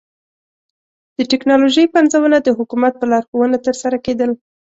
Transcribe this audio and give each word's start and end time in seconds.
د 1.17 1.19
ټکنالوژۍ 1.31 1.85
پنځونه 1.95 2.37
د 2.41 2.49
حکومت 2.57 2.93
په 2.97 3.05
لارښوونه 3.11 3.57
ترسره 3.65 3.97
کېدل. 4.05 4.31